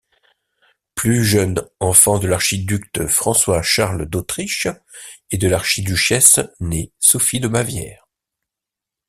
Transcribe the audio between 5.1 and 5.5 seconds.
et de